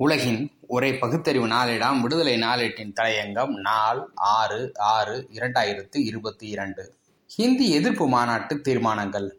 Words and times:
உலகின் 0.00 0.52
ஒரே 0.68 0.98
பகுத்தறிவு 0.98 1.46
நாளிடம் 1.46 2.00
விடுதலை 2.00 2.42
நாளேட்டின் 2.42 2.92
தலையங்கம் 3.00 3.46
நாள் 3.46 4.08
ஆறு 4.14 4.72
ஆறு 4.76 5.28
இரண்டாயிரத்து 5.32 5.96
இருபத்தி 5.96 6.48
இரண்டு. 6.48 6.94
ஹிந்தி 7.26 7.70
எதிர்ப்பு 7.70 8.08
மாநாட்டு 8.08 8.60
தீர்மானங்கள். 8.60 9.36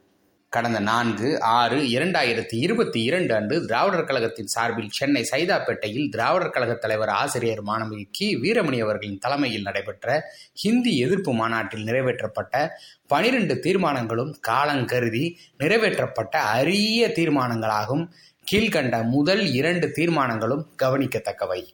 கடந்த 0.49 0.79
நான்கு 0.79 1.41
ஆறு 1.41 1.77
இரண்டாயிரத்தி 1.77 2.55
இருபத்தி 2.55 3.03
இரண்டு 3.03 3.35
அன்று 3.35 3.65
திராவிடர் 3.65 4.03
கழகத்தின் 4.03 4.45
சார்பில் 4.45 4.89
சென்னை 4.89 5.27
சைதாப்பேட்டையில் 5.31 6.09
திராவிடர் 6.09 6.49
கழக 6.49 6.73
தலைவர் 6.73 7.09
ஆசிரியர் 7.09 7.63
மாணவி 7.63 8.03
கி. 8.12 8.37
வீரமணி 8.37 8.81
அவர்களின் 8.81 9.17
தலைமையில் 9.17 9.62
நடைபெற்ற 9.62 10.23
ஹிந்தி 10.53 10.97
எதிர்ப்பு 10.97 11.33
மாநாட்டில் 11.33 11.85
நிறைவேற்றப்பட்ட 11.85 12.67
பனிரெண்டு 13.07 13.59
தீர்மானங்களும் 13.59 14.35
காலங்கருதி 14.47 15.35
நிறைவேற்றப்பட்ட 15.59 16.35
அரிய 16.35 17.07
தீர்மானங்களாகும். 17.07 18.07
கீழ்கண்ட 18.52 19.04
முதல் 19.04 19.54
இரண்டு 19.54 19.91
தீர்மானங்களும் 19.91 20.68
கவனிக்கத்தக்கவை. 20.84 21.66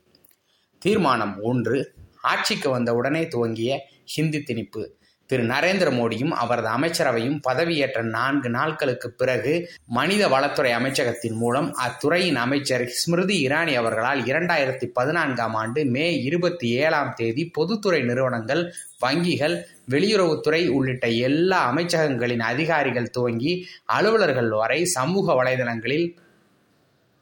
தீர்மானம் 0.79 1.41
ஒன்று 1.41 1.93
ஆட்சிக்கு 2.21 2.69
வந்த 2.69 2.93
உடனே 2.93 3.27
துவங்கிய 3.27 3.79
ஹிந்தி 4.05 4.37
திணிப்பு. 4.37 4.87
திரு. 5.25 5.43
நரேந்திர 5.43 5.89
மோடியும் 5.91 6.29
அவரது 6.29 6.67
அமைச்சரவையும் 6.67 7.39
பதவியேற்ற 7.49 8.01
நான்கு 8.01 8.49
நாட்களுக்கு 8.49 9.11
பிறகு 9.11 9.69
மனித 9.87 10.27
வளத்துறை 10.27 10.71
அமைச்சகத்தின் 10.71 11.33
மூலம் 11.33 11.75
அத்துறையின் 11.75 12.35
அமைச்சர் 12.35 12.87
ஸ்மிருதி 12.87 13.47
இரானி 13.47 13.73
அவர்களால் 13.73 14.21
இரண்டாயிரத்தி 14.21 14.85
பதினான்காம் 14.93 15.53
ஆண்டு 15.53 15.85
மே 15.85 16.23
இருபத்தி 16.23 16.69
ஏழாம் 16.69 17.13
தேதி 17.13 17.49
பொதுத்துறை 17.49 18.03
நிறுவனங்கள் 18.03 18.73
வங்கிகள் 19.01 19.63
வெளியுறவுத்துறை 19.89 20.67
உள்ளிட்ட 20.67 21.07
எல்லா 21.07 21.75
அமைச்சகங்களின் 21.75 22.39
அதிகாரிகள் 22.39 23.09
துவங்கி 23.09 23.67
அலுவலர்கள் 23.85 24.49
வரை 24.49 24.85
சமூக 24.85 25.43
வலைதளங்களில் 25.43 26.13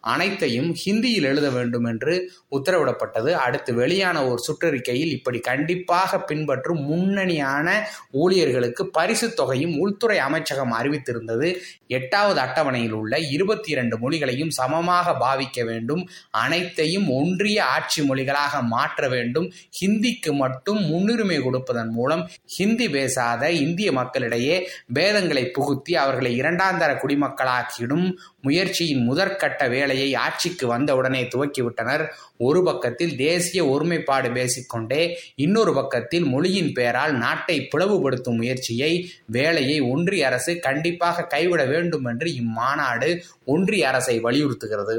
அனைத்தையும் 0.05 0.75
ஹிந்தியில் 0.85 1.23
எழுத 1.23 1.49
வேண்டும் 1.49 1.83
என்று 1.83 2.31
உத்தரவிடப்பட்டது. 2.51 3.31
அடுத்து 3.45 3.73
வெளியான 3.73 4.17
ஒரு 4.27 4.41
சுற்றறிக்கையில் 4.47 5.13
இப்படி 5.17 5.39
கண்டிப்பாக 5.39 6.19
பின்பற்றும் 6.21 6.81
முன்னணியான 6.91 7.67
ஊழியர்களுக்கு 8.11 8.83
பரிசு 8.91 9.33
தொகையும் 9.33 9.77
உள்துறை 9.79 10.17
அமைச்சகம் 10.17 10.73
அறிவித்திருந்தது. 10.73 11.49
எட்டாவது 11.87 12.39
அட்டவணையில் 12.39 12.91
உள்ள 12.91 13.19
இருபத்தி 13.19 13.71
இரண்டு 13.71 13.97
மொழிகளையும் 13.97 14.49
சமமாக 14.49 15.15
பாவிக்க 15.19 15.65
வேண்டும். 15.65 16.09
அனைத்தையும் 16.31 17.07
ஒன்றிய 17.09 17.65
ஆட்சி 17.65 18.01
மொழிகளாக 18.09 18.61
மாற்ற 18.61 19.07
வேண்டும். 19.07 19.51
ஹிந்திக்கு 19.81 20.31
மட்டும் 20.33 20.81
முன்னுரிமை 20.85 21.39
கொடுப்பதன் 21.41 21.89
மூலம் 21.89 22.29
ஹிந்தி 22.45 22.89
பேசாத 22.89 23.51
இந்திய 23.51 23.91
மக்களிடையே 23.91 24.69
பேதங்களை 24.93 25.43
புகுத்தி 25.51 25.95
அவர்களை 25.95 26.31
இரண்டாந்தர 26.39 26.91
குடிமக்களாக்கிடும் 26.95 28.07
முயற்சியின் 28.45 29.03
முதற்கட்ட 29.09 29.63
வேலையை 29.69 30.09
ஆட்சிக்கு 30.15 30.65
வந்தவுடனே 30.67 31.21
துவக்கிவிட்டனர் 31.23 32.03
ஒரு 32.37 32.61
பக்கத்தில் 32.63 33.13
தேசிய 33.17 33.61
ஒருமைப்பாடு 33.65 34.29
பேசிக்கொண்டே 34.31 35.01
இன்னொரு 35.35 35.73
பக்கத்தில் 35.73 36.25
மொழியின் 36.25 36.71
பெயரால் 36.71 37.13
நாட்டை 37.15 37.57
பிளவுபடுத்தும் 37.71 38.39
முயற்சியை 38.41 38.91
வேலையை 39.37 39.77
ஒன்றிய 39.91 40.25
அரசு 40.25 40.53
கண்டிப்பாக 40.59 41.27
கைவிட 41.33 41.63
வேண்டும் 41.65 42.05
என்று 42.05 42.29
இம்மாநாடு 42.41 43.09
ஒன்றிய 43.45 43.87
அரசை 43.87 44.17
வலியுறுத்துகிறது. 44.23 44.97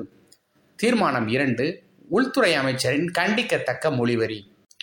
தீர்மானம் 0.79 1.29
இரண்டு 1.29 1.67
உள்துறை 2.09 2.53
அமைச்சரின் 2.55 3.09
கண்டிக்கத்தக்க 3.19 3.91
மொழிவரி 3.99 4.41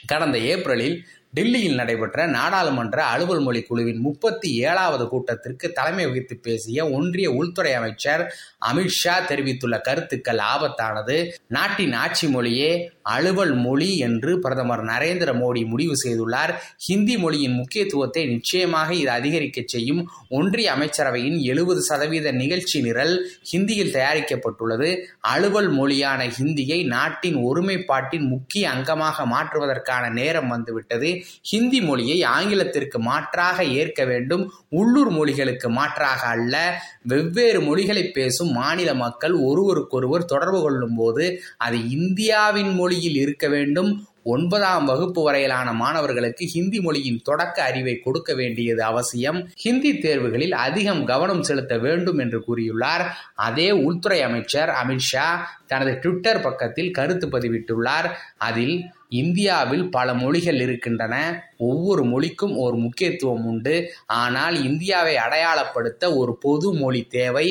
கடந்த 0.08 0.38
ஏப்ரலில் 0.54 0.98
டில்லியில் 1.34 1.76
நடைபெற்ற 1.76 2.28
நாடாளுமன்ற 2.28 3.04
அலுவல் 3.04 3.40
மொழி 3.40 3.62
குழுவின் 3.62 4.00
முப்பத்தி 4.00 4.56
ஏழாவது 4.56 5.08
கூட்டத்திற்கு 5.08 5.72
தலைமை 5.72 6.06
வகித்து 6.06 6.36
பேசிய 6.38 6.90
ஒன்றிய 6.90 7.32
உள்துறை 7.32 7.74
அமைச்சர் 7.74 8.36
அமித்ஷா 8.60 9.26
தெரிவித்துள்ள 9.26 9.80
கருத்துக்கள் 9.80 10.38
ஆபத்தானது. 10.38 11.32
நாட்டின் 11.48 11.94
ஆட்சி 11.94 12.28
மொழியே 12.28 12.92
அலுவல் 13.02 13.54
மொழி 13.54 13.98
என்று 13.98 14.40
பிரதமர் 14.40 14.84
நரேந்திர 14.84 15.34
மோடி 15.34 15.66
முடிவு 15.66 15.96
செய்துள்ளார். 16.04 16.54
ஹிந்தி 16.78 17.18
மொழியின் 17.18 17.54
முக்கியத்துவத்தை 17.54 18.26
நிச்சயமாக 18.26 18.94
இது 18.94 19.10
அதிகரிக்க 19.10 19.64
செய்யும். 19.66 20.10
ஒன்றிய 20.30 20.76
அமைச்சரவையின் 20.76 21.40
எழுபது 21.42 21.82
சதவீத 21.82 22.32
நிகழ்ச்சி 22.32 22.82
நிரல் 22.82 23.16
ஹிந்தியில் 23.52 23.94
தயாரிக்கப்பட்டுள்ளது. 23.98 24.98
அலுவல் 25.20 25.70
மொழியான 25.70 26.28
ஹிந்தியை 26.28 26.86
நாட்டின் 26.86 27.36
ஒருமைப்பாட்டின் 27.36 28.28
முக்கிய 28.28 28.70
அங்கமாக 28.70 29.26
மாற்றுவதற்கான 29.26 30.10
நேரம் 30.10 30.48
வந்துவிட்டது. 30.48 31.23
ஹிந்தி 31.44 31.82
மொழியை 31.82 32.24
ஆங்கிலத்திற்கு 32.24 33.00
மாற்றாக 33.00 33.64
ஏற்க 33.64 34.06
வேண்டும் 34.06 34.52
உள்ளூர் 34.70 35.12
மொழிகளுக்கு 35.12 35.70
மாற்றாக 35.70 36.28
அல்ல. 36.28 36.82
வெவ்வேறு 37.02 37.62
மொழிகளை 37.62 38.12
பேசும் 38.12 38.52
மாநில 38.52 38.94
மக்கள் 38.94 39.34
ஒருவருக்கொருவர் 39.34 40.26
தொடர்பு 40.26 40.62
கொள்ளும் 40.62 40.96
போது 40.96 41.42
அது 41.58 41.90
இந்தியாவின் 41.90 42.74
மொழியில் 42.76 43.16
இருக்க 43.16 43.48
வேண்டும். 43.48 44.08
ஒன்பதாம் 44.26 44.86
வகுப்பு 44.86 45.24
வரையிலான 45.24 45.74
மாணவர்களுக்கு 45.74 46.46
ஹிந்தி 46.46 46.82
மொழியின் 46.82 47.22
தொடக்க 47.24 47.64
அறிவை 47.64 48.00
கொடுக்க 48.00 48.34
வேண்டியது 48.34 48.84
அவசியம். 48.84 49.50
ஹிந்தி 49.56 49.98
தேர்வுகளில் 49.98 50.52
அதிகம் 50.52 51.06
கவனம் 51.06 51.44
செலுத்த 51.44 51.78
வேண்டும் 51.78 52.18
என்று 52.18 52.44
கூறியுள்ளார். 52.48 53.06
அதே 53.36 53.72
உள்துறை 53.72 54.22
அமைச்சர் 54.22 54.70
அமித்ஷா 54.70 55.28
தனது 55.74 55.94
ட்விட்டர் 56.02 56.44
பக்கத்தில் 56.48 56.92
கருத்து 56.92 57.28
பதிவிட்டுள்ளார். 57.28 58.10
அதில் 58.50 58.76
இந்தியாவில் 59.22 59.84
பல 59.90 60.14
மொழிகள் 60.22 60.60
இருக்கின்றன. 60.60 61.16
ஒவ்வொரு 61.64 62.04
மொழிக்கும் 62.04 62.54
ஒரு 62.58 62.78
முக்கியத்துவம் 62.78 63.44
உண்டு. 63.46 63.76
ஆனால் 64.20 64.56
இந்தியாவை 64.64 65.14
அடையாளப்படுத்த 65.26 66.04
ஒரு 66.16 66.34
பொது 66.46 66.70
மொழி 66.74 67.02
தேவை. 67.18 67.46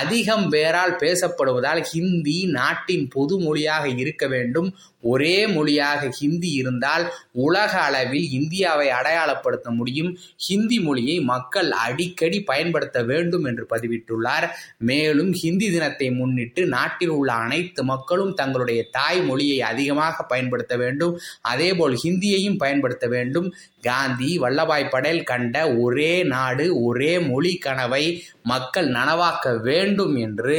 அதிகம் 0.00 0.46
பேரால் 0.48 0.94
பேசப்படுவதால் 0.96 1.82
ஹிந்தி 1.82 2.38
நாட்டின் 2.58 3.06
பொது 3.14 3.36
மொழியாக 3.38 3.84
இருக்க 4.02 4.26
வேண்டும். 4.34 4.68
ஒரே 5.02 5.34
மொழியாக 5.46 6.08
ஹிந்தி 6.18 6.50
இருந்தால் 6.60 7.04
உலக 7.38 7.72
அளவில் 7.78 8.28
இந்தியாவை 8.30 8.86
அடையாளப்படுத்த 9.00 9.68
முடியும். 9.70 10.10
ஹிந்தி 10.46 10.78
மொழியை 10.80 11.18
மக்கள் 11.32 11.70
அடிக்கடி 11.86 12.38
பயன்படுத்த 12.42 12.98
வேண்டும் 13.10 13.44
என்று 13.44 13.66
பதிவிட்டுள்ளார். 13.74 14.46
மேலும் 14.90 15.32
ஹிந்தி 15.32 15.68
தினத்தை 15.70 16.08
முன்னிட்டு 16.10 16.62
நாட்டில் 16.66 17.14
உள்ள 17.18 17.30
அனைத்து 17.32 17.67
அனைத்து 17.68 17.84
மக்களும் 17.84 18.34
தங்களுடைய 18.34 18.80
தாய் 18.90 19.18
மொழியை 19.22 19.58
அதிகமாக 19.62 20.22
பயன்படுத்த 20.22 20.74
வேண்டும். 20.76 21.14
அதேபோல் 21.40 21.94
ஹிந்தியையும் 22.02 22.56
பயன்படுத்த 22.56 23.06
வேண்டும். 23.06 23.48
காந்தி 23.80 24.30
வல்லபாய் 24.38 24.90
படேல் 24.90 25.22
கண்ட 25.22 25.56
ஒரே 25.76 26.12
நாடு 26.24 26.64
ஒரே 26.82 27.12
மொழி 27.20 27.52
கனவை 27.56 28.04
மக்கள் 28.42 28.88
நனவாக்க 28.88 29.46
வேண்டும் 29.60 30.14
என்று 30.16 30.58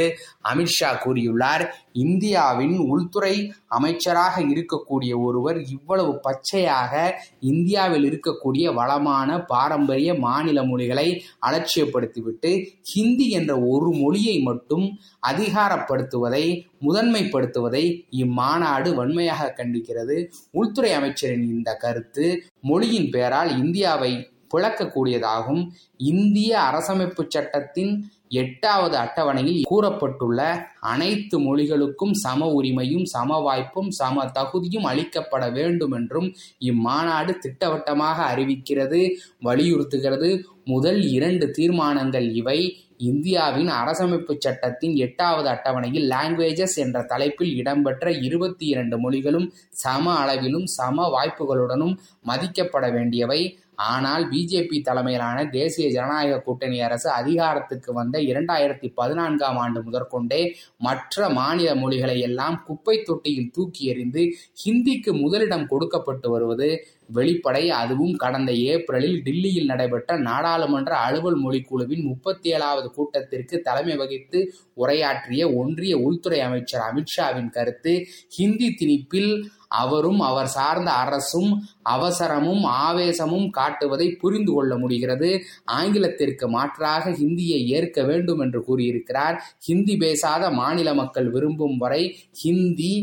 அமித்ஷா 0.54 0.92
கூறியுள்ளார். 1.04 1.66
இந்தியாவின் 2.00 2.76
உள்துறை 2.78 3.36
அமைச்சராக 3.68 4.36
இருக்கக்கூடிய 4.42 5.14
ஒருவர் 5.22 5.58
இவ்வளவு 5.68 6.14
பச்சையாக 6.20 6.94
இந்தியாவில் 7.40 8.06
இருக்கக்கூடிய 8.10 8.66
வளமான 8.74 9.40
பாரம்பரிய 9.44 10.14
மாநில 10.14 10.60
மொழிகளை 10.64 11.08
அலட்சியப்படுத்திவிட்டு 11.48 12.52
ஹிந்தி 12.94 13.28
என்ற 13.30 13.54
ஒரு 13.74 13.90
மொழியை 13.96 14.38
மட்டும் 14.40 14.86
அதிகாரப்படுத்துவதை 15.28 16.46
முதன்மைப்படுத்துவதை 16.82 17.84
இம்மாநாடு 18.12 18.94
வன்மையாக 18.94 19.54
கண்டிக்கிறது. 19.58 20.18
உள்துறை 20.52 20.92
அமைச்சரின் 20.94 21.48
இந்த 21.50 21.76
கருத்து 21.76 22.26
மொழியின் 22.62 23.10
பெயரால் 23.10 23.58
இந்தியாவை 23.58 24.12
பிளக்கக்கூடியதாகும் 24.54 25.68
இந்திய 25.98 26.52
அரசமைப்பு 26.60 27.24
சட்டத்தின் 27.28 27.92
எட்டாவது 28.30 28.96
அட்டவணையில் 28.98 29.62
கூறப்பட்டுள்ள 29.70 30.40
அனைத்து 30.80 31.40
மொழிகளுக்கும் 31.40 32.14
சம 32.14 32.48
உரிமையும் 32.62 33.04
சம 33.04 33.38
வாய்ப்பும் 33.40 33.90
சம 33.90 34.26
தகுதியும் 34.26 34.84
அளிக்கப்பட 34.84 35.52
வேண்டும் 35.52 35.92
என்றும் 35.92 36.28
இம்மாநாடு 36.60 37.34
திட்டவட்டமாக 37.38 38.36
அறிவிக்கிறது 38.36 39.00
வலியுறுத்துகிறது. 39.44 40.30
முதல் 40.66 41.02
இரண்டு 41.10 41.52
தீர்மானங்கள் 41.52 42.34
இவை. 42.34 42.60
இந்தியாவின் 43.00 43.70
அரசமைப்பு 43.70 44.34
சட்டத்தின் 44.40 44.96
எட்டாவது 44.96 45.50
அட்டவணையில் 45.50 46.10
லாங்குவேஜஸ் 46.10 46.76
என்ற 46.76 47.04
தலைப்பில் 47.04 47.54
இடம்பெற்ற 47.56 48.12
இருபத்தி 48.12 48.66
இரண்டு 48.66 48.98
மொழிகளும் 48.98 49.48
சம 49.70 50.14
அளவிலும் 50.14 50.66
சம 50.66 51.08
வாய்ப்புகளுடனும் 51.10 51.96
மதிக்கப்பட 52.26 52.92
வேண்டியவை. 52.92 53.42
ஆனால் 53.76 54.24
பிஜேபி 54.30 54.82
தலைமையிலான 54.82 55.46
தேசிய 55.50 55.90
ஜனநாயக 55.90 56.40
கூட்டணி 56.40 56.82
அரசு 56.82 57.10
அதிகாரத்துக்கு 57.10 57.94
வந்த 57.94 58.20
இரண்டாயிரத்தி 58.20 58.88
பதினான்காம் 58.96 59.58
ஆண்டு 59.58 59.84
முதற்கொண்டே 59.84 60.42
மற்ற 60.78 61.30
மாநில 61.30 61.76
மொழிகளை 61.76 62.20
எல்லாம் 62.20 62.64
குப்பை 62.68 63.04
தொட்டியில் 63.04 63.52
தூக்கி 63.52 63.86
எறிந்து 63.86 64.24
ஹிந்திக்கு 64.66 65.14
முதலிடம் 65.22 65.68
கொடுக்கப்பட்டு 65.68 66.30
வருவது 66.30 66.70
வெளிப்படை 67.14 67.64
அதுவும் 67.72 68.16
கடந்த 68.16 68.52
ஏப்ரலில் 68.72 69.18
டில்லியில் 69.24 69.66
நடைபெற்ற 69.66 70.18
நாடாளுமன்ற 70.20 70.92
அலுவல் 70.98 71.40
மொழிக்குழுவின் 71.44 72.04
முப்பத்தி 72.04 72.50
ஏழாவது 72.50 72.90
கூட்டத்திற்கு 72.92 73.58
தலைமை 73.60 73.96
வகித்து 73.96 74.42
உரையாற்றிய 74.74 75.44
ஒன்றிய 75.54 75.94
உள்துறை 75.98 76.40
அமைச்சர் 76.40 76.86
அமித்ஷாவின் 76.90 77.50
கருத்து 77.50 77.94
ஹிந்தி 78.28 78.70
திணிப்பில் 78.80 79.32
அவரும் 79.78 80.20
அவர் 80.20 80.48
சார்ந்த 80.48 80.90
அரசும் 80.92 81.50
அவசரமும் 81.90 82.64
ஆவேசமும் 82.64 83.48
காட்டுவதை 83.58 84.08
புரிந்து 84.18 84.52
கொள்ள 84.52 84.72
முடிகிறது. 84.78 85.30
ஆங்கிலத்திற்கு 85.72 86.48
மாற்றாக 86.50 87.12
ஹிந்தியை 87.12 87.60
ஏற்க 87.68 88.04
வேண்டும் 88.04 88.40
என்று 88.40 88.62
கூறியிருக்கிறார். 88.64 89.38
ஹிந்தி 89.60 89.98
பேசாத 89.98 90.50
மாநில 90.52 90.94
மக்கள் 90.94 91.30
விரும்பும் 91.30 91.78
வரை 91.78 92.04
ஹிந்தி 92.32 92.94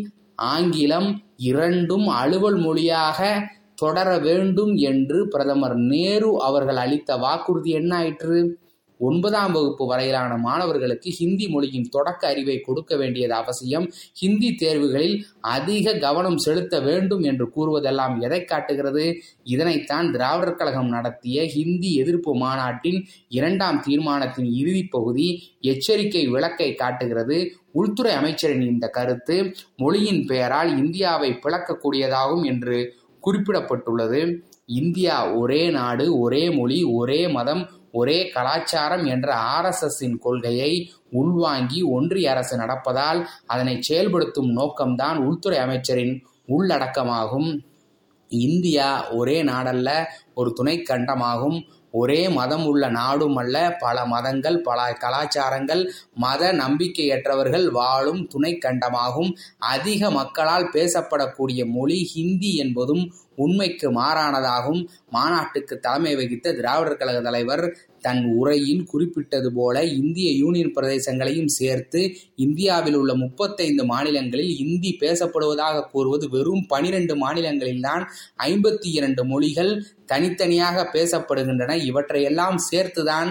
ஆங்கிலம் 0.47 1.11
இரண்டும் 1.50 2.06
அலுவல் 2.14 2.58
மொழியாக 2.58 3.20
தொடர 3.76 4.19
வேண்டும் 4.19 4.75
என்று 4.75 5.28
பிரதமர் 5.28 5.76
நேரு 5.76 6.43
அவர்கள் 6.43 6.76
அளித்த 6.76 7.17
வாக்குறுதி 7.17 7.70
என்ன 7.70 7.96
ஆயிற்று? 7.96 8.58
ஒன்பதாம் 8.99 9.52
வகுப்பு 9.52 9.87
வரையிலான 9.87 10.37
மாணவர்களுக்கு 10.37 11.11
ஹிந்தி 11.11 11.49
மொழியின் 11.49 11.88
தொடக்க 11.88 12.28
அறிவை 12.28 12.61
கொடுக்க 12.61 12.96
வேண்டியது 12.96 13.34
அவசியம். 13.34 13.93
ஹிந்தி 14.14 14.55
தேர்வுகளில் 14.55 15.23
அதிக 15.40 15.94
கவனம் 15.99 16.38
செலுத்த 16.38 16.81
வேண்டும் 16.81 17.23
என்று 17.23 17.50
கூறுவதெல்லாம் 17.56 18.20
எதை 18.20 18.44
காட்டுகிறது? 18.44 19.17
இதனைத்தான் 19.44 20.11
திராவிடர் 20.11 20.55
கழகம் 20.55 20.88
நடத்திய 20.88 21.46
ஹிந்தி 21.46 21.94
எதிர்ப்பு 21.94 22.37
மாநாட்டின் 22.37 23.06
இரண்டாம் 23.29 23.82
தீர்மானத்தின் 23.82 24.50
இறுதிப் 24.52 24.90
பகுதி 24.90 25.43
எச்சரிக்கை 25.61 26.26
விளக்கை 26.26 26.75
காட்டுகிறது. 26.75 27.52
உள்துறை 27.72 28.12
அமைச்சரின் 28.12 28.62
இந்த 28.62 28.88
கருத்து 28.88 29.55
மொழியின் 29.76 30.26
பெயரால் 30.26 30.76
இந்தியாவை 30.76 31.31
பிளக்கக்கூடியதாகும் 31.31 32.44
என்று 32.44 32.79
குறிப்பிடப்பட்டுள்ளது. 33.26 34.40
இந்தியா 34.67 35.32
ஒரே 35.32 35.70
நாடு 35.70 36.19
ஒரே 36.19 36.50
மொழி 36.50 36.84
ஒரே 36.84 37.28
மதம் 37.28 37.69
ஒரே 37.93 38.28
கலாச்சாரம் 38.28 39.05
என்ற 39.06 39.34
ஆர்எஸ்எஸ்ஸின் 39.34 40.19
கொள்கையை 40.19 40.93
உள்வாங்கி 41.11 41.82
ஒன்றிய 41.82 42.31
அரசு 42.31 42.56
நடப்பதால் 42.56 43.26
அதனை 43.46 43.82
செயல்படுத்தும் 43.82 44.56
நோக்கம்தான் 44.56 45.17
உள்துறை 45.17 45.58
அமைச்சரின் 45.58 46.25
உள்ளடக்கமாகும். 46.49 47.50
இந்தியா 48.28 49.11
ஒரே 49.11 49.43
நாடல்ல 49.43 49.90
ஒரு 50.34 50.52
துணை 50.52 50.82
கண்டமாகும் 50.88 51.58
ஒரே 52.00 52.20
மதம் 52.38 52.64
உள்ள 52.66 52.84
நாடும் 52.98 53.37
அல்ல 53.43 53.56
பல 53.78 54.06
மதங்கள் 54.06 54.58
பல 54.60 54.81
கலாச்சாரங்கள் 55.02 55.82
மத 56.25 56.52
நம்பிக்கையற்றவர்கள் 56.52 57.66
வாழும் 57.70 58.22
துணை 58.26 58.52
கண்டமாகும் 58.64 59.31
அதிக 59.72 60.10
மக்களால் 60.10 60.66
பேசப்படக்கூடிய 60.72 61.62
மொழி 61.76 62.00
ஹிந்தி 62.14 62.52
என்பதும் 62.56 63.04
உண்மைக்கு 63.38 63.88
மாறானதாகும். 63.93 64.82
மாநாட்டுக்கு 65.10 65.75
தலைமை 65.78 66.12
வகித்த 66.16 66.54
திராவிடர் 66.58 67.00
கழக 67.00 67.19
தலைவர் 67.20 67.64
தன் 68.06 68.23
உரையில் 68.38 68.85
குறிப்பிட்டது 68.85 69.49
போல 69.53 69.85
இந்திய 70.00 70.29
யூனியன் 70.43 70.75
பிரதேசங்களையும் 70.76 71.53
சேர்த்து 71.58 72.00
இந்தியாவில் 72.37 72.94
உள்ள 72.94 73.12
முப்பத்தைந்து 73.14 73.85
மாநிலங்களில் 73.85 74.55
இந்தி 74.58 74.93
பேசப்படுவதாக 75.00 75.85
கூறுவது 75.93 76.29
வெறும் 76.29 76.64
பனிரெண்டு 76.67 77.17
மாநிலங்களில்தான் 77.17 78.05
ஐம்பத்தி 78.44 78.88
இரண்டு 78.99 79.25
மொழிகள் 79.25 79.73
தனித்தனியாக 80.06 80.87
பேசப்படுகின்றன. 80.93 81.73
இவற்றையெல்லாம் 81.85 82.58
சேர்த்துதான் 82.70 83.31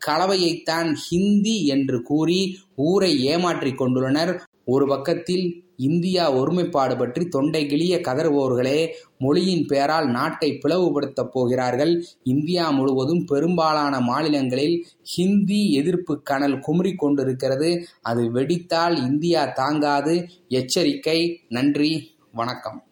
கலவையைத்தான் 0.00 0.88
ஹிந்தி 1.06 1.56
என்று 1.66 1.98
கூறி 2.02 2.40
ஊரை 2.88 3.12
ஏமாற்றிக் 3.24 3.80
கொண்டுள்ளனர். 3.80 4.32
ஒரு 4.66 4.86
பக்கத்தில் 4.86 5.64
இந்தியா 5.76 6.32
ஒருமைப்பாடு 6.32 6.96
பற்றி 6.96 7.28
தொண்டை 7.28 7.66
கிளிய 7.66 7.96
கதறுபவர்களே 7.96 8.88
மொழியின் 9.18 9.66
பெயரால் 9.66 10.10
நாட்டை 10.10 10.58
பிளவுபடுத்தப் 10.64 11.32
போகிறார்கள். 11.32 12.04
இந்தியா 12.22 12.70
முழுவதும் 12.70 13.24
பெரும்பாலான 13.24 14.00
மாநிலங்களில் 14.00 14.86
ஹிந்தி 15.02 15.72
எதிர்ப்பு 15.72 16.22
கனல் 16.22 16.58
குமரி 16.58 16.94
கொண்டிருக்கிறது. 16.94 17.86
அது 18.02 18.22
வெடித்தால் 18.34 18.96
இந்தியா 18.96 19.44
தாங்காது. 19.44 20.28
எச்சரிக்கை. 20.48 21.40
நன்றி. 21.48 22.14
வணக்கம். 22.32 22.85